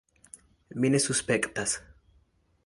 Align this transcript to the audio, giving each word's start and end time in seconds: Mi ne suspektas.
Mi 0.85 0.91
ne 0.95 1.01
suspektas. 1.03 1.77